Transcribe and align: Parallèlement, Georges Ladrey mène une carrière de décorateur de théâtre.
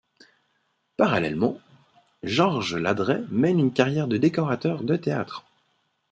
Parallèlement, 0.97 1.59
Georges 2.23 2.75
Ladrey 2.75 3.21
mène 3.29 3.59
une 3.59 3.71
carrière 3.71 4.07
de 4.07 4.17
décorateur 4.17 4.81
de 4.81 4.95
théâtre. 4.95 5.45